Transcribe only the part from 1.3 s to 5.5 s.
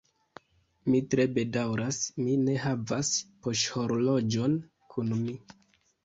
bedaŭras, mi ne havas poŝhorloĝon kun mi.